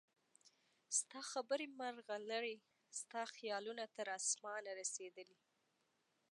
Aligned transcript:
ستا 0.99 1.19
خبرې 1.31 1.65
مرغلرې 1.79 2.55
ستا 2.99 3.21
خیالونه 3.35 3.83
تر 3.95 4.07
اسمانه 4.19 4.71
رسیدلي 4.81 5.37